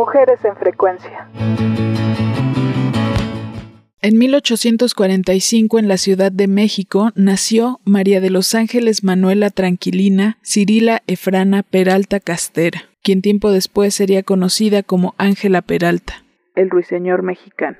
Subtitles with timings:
[0.00, 1.28] Mujeres en frecuencia.
[4.00, 11.02] En 1845 en la Ciudad de México nació María de los Ángeles Manuela Tranquilina Cirila
[11.06, 16.24] Efrana Peralta Castera, quien tiempo después sería conocida como Ángela Peralta,
[16.54, 17.76] el ruiseñor mexicano.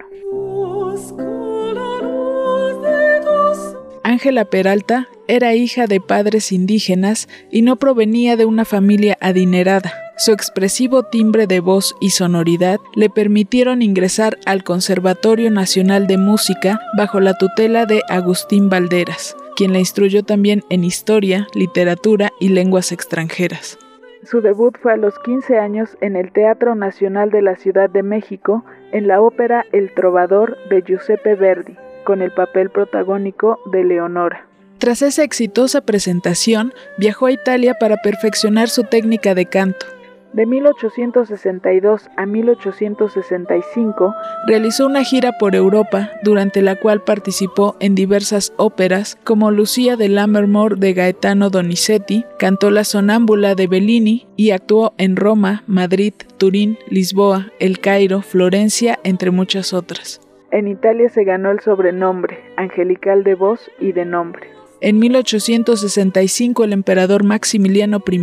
[4.05, 10.10] Ángela Peralta era hija de padres indígenas y no provenía de una familia adinerada.
[10.21, 16.79] Su expresivo timbre de voz y sonoridad le permitieron ingresar al Conservatorio Nacional de Música
[16.95, 22.93] bajo la tutela de Agustín Valderas, quien la instruyó también en historia, literatura y lenguas
[22.93, 23.79] extranjeras.
[24.23, 28.03] Su debut fue a los 15 años en el Teatro Nacional de la Ciudad de
[28.03, 28.63] México
[28.93, 34.47] en la ópera El Trovador de Giuseppe Verdi con el papel protagónico de Leonora.
[34.77, 39.87] Tras esa exitosa presentación, viajó a Italia para perfeccionar su técnica de canto.
[40.33, 44.15] De 1862 a 1865
[44.47, 50.09] realizó una gira por Europa, durante la cual participó en diversas óperas como Lucía de
[50.09, 56.79] Lammermoor de Gaetano Donizetti, cantó La Sonámbula de Bellini y actuó en Roma, Madrid, Turín,
[56.89, 60.21] Lisboa, El Cairo, Florencia, entre muchas otras.
[60.53, 64.60] En Italia se ganó el sobrenombre, angelical de voz y de nombre.
[64.83, 68.21] En 1865 el emperador Maximiliano I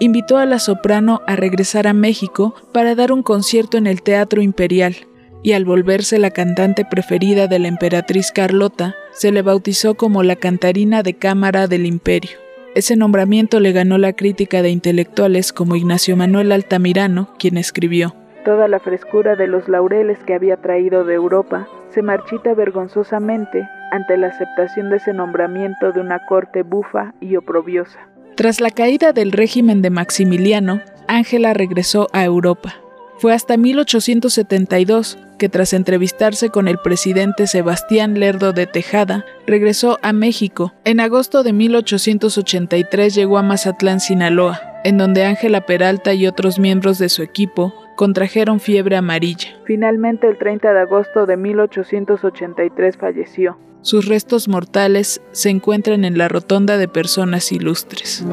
[0.00, 4.42] invitó a la soprano a regresar a México para dar un concierto en el Teatro
[4.42, 4.96] Imperial,
[5.44, 10.34] y al volverse la cantante preferida de la emperatriz Carlota, se le bautizó como la
[10.34, 12.32] cantarina de cámara del imperio.
[12.74, 18.68] Ese nombramiento le ganó la crítica de intelectuales como Ignacio Manuel Altamirano, quien escribió Toda
[18.68, 24.28] la frescura de los laureles que había traído de Europa se marchita vergonzosamente ante la
[24.28, 27.98] aceptación de ese nombramiento de una corte bufa y oprobiosa.
[28.36, 32.76] Tras la caída del régimen de Maximiliano, Ángela regresó a Europa.
[33.18, 40.14] Fue hasta 1872 que tras entrevistarse con el presidente Sebastián Lerdo de Tejada, regresó a
[40.14, 40.72] México.
[40.84, 46.98] En agosto de 1883 llegó a Mazatlán, Sinaloa, en donde Ángela Peralta y otros miembros
[46.98, 49.50] de su equipo contrajeron fiebre amarilla.
[49.66, 53.58] Finalmente, el 30 de agosto de 1883 falleció.
[53.82, 58.24] Sus restos mortales se encuentran en la Rotonda de Personas Ilustres.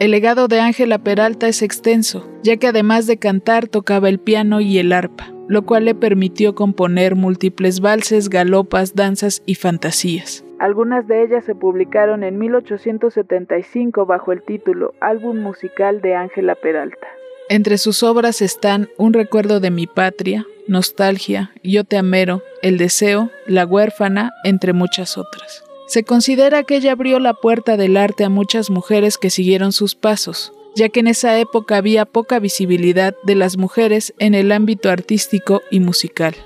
[0.00, 4.60] El legado de Ángela Peralta es extenso, ya que además de cantar tocaba el piano
[4.60, 10.44] y el arpa, lo cual le permitió componer múltiples valses, galopas, danzas y fantasías.
[10.58, 17.06] Algunas de ellas se publicaron en 1875 bajo el título Álbum musical de Ángela Peralta.
[17.50, 23.28] Entre sus obras están Un recuerdo de mi patria, Nostalgia, Yo te amero, El deseo,
[23.44, 25.64] La huérfana, entre muchas otras.
[25.88, 29.96] Se considera que ella abrió la puerta del arte a muchas mujeres que siguieron sus
[29.96, 34.88] pasos, ya que en esa época había poca visibilidad de las mujeres en el ámbito
[34.88, 36.36] artístico y musical.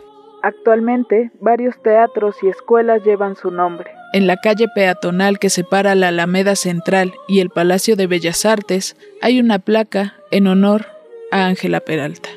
[0.43, 3.91] Actualmente, varios teatros y escuelas llevan su nombre.
[4.15, 8.97] En la calle peatonal que separa la Alameda Central y el Palacio de Bellas Artes
[9.21, 10.94] hay una placa en honor
[11.43, 12.29] Ángela Peralta.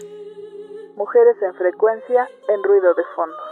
[0.95, 3.46] Mujeres en frecuencia en ruido de fondo.